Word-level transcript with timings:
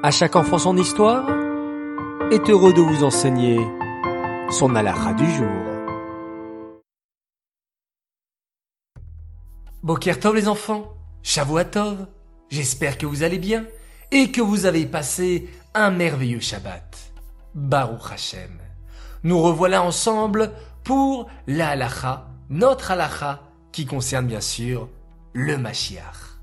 À 0.00 0.12
chaque 0.12 0.36
enfant 0.36 0.58
son 0.58 0.76
histoire 0.76 1.28
est 2.30 2.48
heureux 2.48 2.72
de 2.72 2.80
vous 2.80 3.02
enseigner 3.02 3.58
son 4.48 4.76
halakha 4.76 5.12
du 5.14 5.28
jour. 5.28 5.48
Bokertov 9.82 10.36
les 10.36 10.46
enfants, 10.46 10.94
Shavuatov, 11.24 12.06
j'espère 12.48 12.96
que 12.96 13.06
vous 13.06 13.24
allez 13.24 13.38
bien 13.38 13.64
et 14.12 14.30
que 14.30 14.40
vous 14.40 14.66
avez 14.66 14.86
passé 14.86 15.50
un 15.74 15.90
merveilleux 15.90 16.38
Shabbat. 16.38 16.96
Baruch 17.56 18.12
Hashem. 18.12 18.56
Nous 19.24 19.42
revoilà 19.42 19.82
ensemble 19.82 20.52
pour 20.84 21.28
la 21.48 21.74
notre 22.50 22.92
halakha, 22.92 23.42
qui 23.72 23.84
concerne 23.84 24.28
bien 24.28 24.40
sûr 24.40 24.88
le 25.32 25.58
Mashiach. 25.58 26.38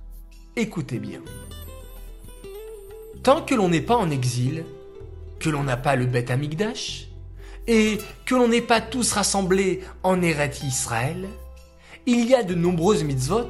Écoutez 0.58 1.00
bien. 1.00 1.22
Tant 3.26 3.42
que 3.42 3.56
l'on 3.56 3.70
n'est 3.70 3.82
pas 3.82 3.96
en 3.96 4.12
exil, 4.12 4.66
que 5.40 5.50
l'on 5.50 5.64
n'a 5.64 5.78
pas 5.78 5.96
le 5.96 6.06
Beth 6.06 6.30
Amigdash, 6.30 7.08
et 7.66 7.98
que 8.24 8.36
l'on 8.36 8.48
n'est 8.48 8.62
pas 8.62 8.82
tous 8.82 9.14
rassemblés 9.14 9.82
en 10.04 10.22
Eret 10.22 10.52
Israël, 10.64 11.28
il 12.06 12.30
y 12.30 12.36
a 12.36 12.44
de 12.44 12.54
nombreuses 12.54 13.04
mitzvot 13.04 13.50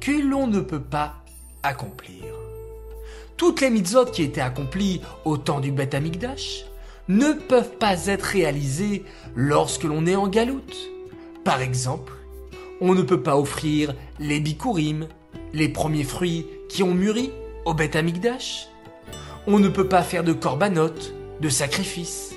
que 0.00 0.10
l'on 0.10 0.46
ne 0.46 0.60
peut 0.60 0.80
pas 0.80 1.16
accomplir. 1.62 2.24
Toutes 3.36 3.60
les 3.60 3.68
mitzvot 3.68 4.06
qui 4.06 4.22
étaient 4.22 4.40
accomplies 4.40 5.02
au 5.26 5.36
temps 5.36 5.60
du 5.60 5.70
Beth 5.70 5.92
Amigdash 5.92 6.64
ne 7.08 7.34
peuvent 7.34 7.76
pas 7.76 8.06
être 8.06 8.22
réalisées 8.22 9.04
lorsque 9.36 9.84
l'on 9.84 10.06
est 10.06 10.16
en 10.16 10.28
galoute. 10.28 10.78
Par 11.44 11.60
exemple, 11.60 12.14
on 12.80 12.94
ne 12.94 13.02
peut 13.02 13.22
pas 13.22 13.36
offrir 13.36 13.94
les 14.18 14.40
bikurim, 14.40 15.08
les 15.52 15.68
premiers 15.68 16.04
fruits 16.04 16.46
qui 16.70 16.82
ont 16.82 16.94
mûri 16.94 17.32
au 17.66 17.74
Beth 17.74 17.96
Amigdash. 17.96 18.69
On 19.46 19.58
ne 19.58 19.68
peut 19.68 19.88
pas 19.88 20.02
faire 20.02 20.24
de 20.24 20.32
korbanot, 20.32 20.94
de 21.40 21.48
sacrifices. 21.48 22.34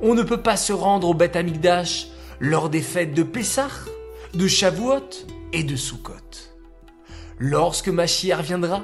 On 0.00 0.14
ne 0.14 0.22
peut 0.22 0.42
pas 0.42 0.56
se 0.56 0.72
rendre 0.72 1.08
au 1.08 1.14
Beth 1.14 1.36
Amigdash 1.36 2.08
lors 2.40 2.68
des 2.68 2.82
fêtes 2.82 3.14
de 3.14 3.22
Pessah, 3.22 3.70
de 4.34 4.46
Shavuot 4.46 5.26
et 5.52 5.62
de 5.62 5.76
Sukkot. 5.76 6.14
Lorsque 7.38 7.88
Mashiach 7.88 8.42
viendra, 8.42 8.82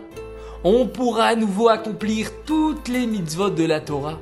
on 0.62 0.86
pourra 0.86 1.27
à 1.27 1.36
nouveau 1.36 1.69
accomplir 1.69 2.31
toutes 2.47 2.89
les 2.89 3.06
mitzvot 3.06 3.51
de 3.51 3.64
la 3.64 3.80
Torah, 3.80 4.19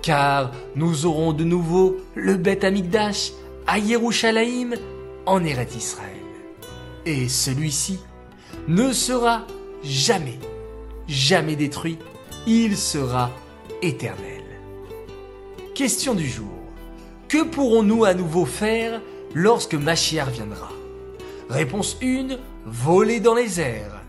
car 0.00 0.52
nous 0.76 1.04
aurons 1.04 1.32
de 1.32 1.44
nouveau 1.44 1.96
le 2.14 2.36
Beth 2.36 2.64
Amigdash 2.64 3.32
à 3.66 3.78
Yerushalayim 3.78 4.74
en 5.26 5.44
Eret 5.44 5.68
Israël. 5.76 6.08
Et 7.06 7.28
celui-ci 7.28 7.98
ne 8.68 8.92
sera 8.92 9.46
jamais, 9.82 10.38
jamais 11.08 11.56
détruit 11.56 11.98
il 12.46 12.76
sera 12.76 13.30
éternel. 13.82 14.42
Question 15.74 16.14
du 16.14 16.26
jour. 16.26 16.48
Que 17.28 17.44
pourrons-nous 17.44 18.04
à 18.04 18.14
nouveau 18.14 18.44
faire 18.44 19.00
lorsque 19.34 19.74
Machiar 19.74 20.30
viendra? 20.30 20.68
Réponse 21.48 21.96
1. 22.02 22.36
Voler 22.66 23.20
dans 23.20 23.34
les 23.34 23.60
airs. 23.60 24.02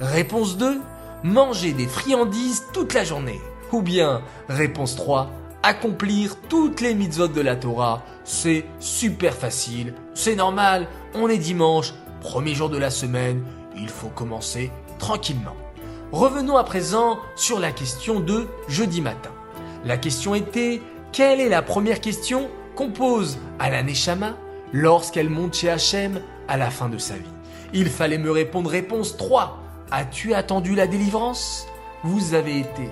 Réponse 0.00 0.56
2. 0.56 0.80
Manger 1.24 1.72
des 1.72 1.86
friandises 1.86 2.64
toute 2.72 2.94
la 2.94 3.04
journée. 3.04 3.40
Ou 3.72 3.82
bien, 3.82 4.22
réponse 4.48 4.96
3. 4.96 5.30
Accomplir 5.62 6.36
toutes 6.48 6.80
les 6.80 6.94
mitzvot 6.94 7.28
de 7.28 7.40
la 7.40 7.56
Torah. 7.56 8.02
C'est 8.24 8.64
super 8.80 9.34
facile. 9.34 9.94
C'est 10.14 10.36
normal. 10.36 10.88
On 11.14 11.28
est 11.28 11.38
dimanche. 11.38 11.94
Premier 12.20 12.54
jour 12.54 12.70
de 12.70 12.78
la 12.78 12.90
semaine. 12.90 13.44
Il 13.76 13.88
faut 13.88 14.08
commencer 14.08 14.70
tranquillement. 14.98 15.56
Revenons 16.12 16.58
à 16.58 16.64
présent 16.64 17.20
sur 17.36 17.58
la 17.58 17.72
question 17.72 18.20
de 18.20 18.46
jeudi 18.68 19.00
matin. 19.00 19.30
La 19.86 19.96
question 19.96 20.34
était 20.34 20.82
quelle 21.10 21.40
est 21.40 21.48
la 21.48 21.62
première 21.62 22.02
question 22.02 22.50
qu'on 22.76 22.90
pose 22.90 23.38
à 23.58 23.70
la 23.70 23.82
Neshama 23.82 24.34
lorsqu'elle 24.74 25.30
monte 25.30 25.54
chez 25.54 25.70
Hachem 25.70 26.20
à 26.48 26.58
la 26.58 26.68
fin 26.68 26.90
de 26.90 26.98
sa 26.98 27.14
vie? 27.14 27.32
Il 27.72 27.88
fallait 27.88 28.18
me 28.18 28.30
répondre 28.30 28.68
réponse 28.68 29.16
3. 29.16 29.58
As-tu 29.90 30.34
attendu 30.34 30.74
la 30.74 30.86
délivrance? 30.86 31.66
Vous 32.04 32.34
avez 32.34 32.58
été 32.58 32.90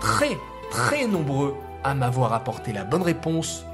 très 0.00 0.38
très 0.70 1.08
nombreux 1.08 1.56
à 1.82 1.94
m'avoir 1.94 2.32
apporté 2.32 2.72
la 2.72 2.84
bonne 2.84 3.02
réponse. 3.02 3.64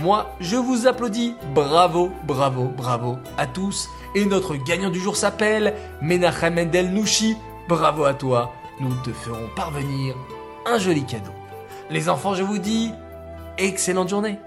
Moi, 0.00 0.30
je 0.38 0.54
vous 0.54 0.86
applaudis. 0.86 1.34
Bravo, 1.52 2.12
bravo, 2.22 2.68
bravo 2.76 3.18
à 3.36 3.48
tous 3.48 3.88
et 4.14 4.24
notre 4.24 4.56
gagnant 4.56 4.90
du 4.90 5.00
jour 5.00 5.16
s'appelle 5.16 5.74
Menachem 6.00 6.54
Mendel 6.54 6.92
Nouchi. 6.92 7.36
Bravo 7.68 8.04
à 8.04 8.14
toi, 8.14 8.52
nous 8.80 8.94
te 9.02 9.10
ferons 9.10 9.48
parvenir 9.56 10.14
un 10.66 10.78
joli 10.78 11.04
cadeau. 11.04 11.32
Les 11.90 12.08
enfants, 12.08 12.34
je 12.34 12.42
vous 12.42 12.58
dis, 12.58 12.92
excellente 13.58 14.08
journée 14.08 14.38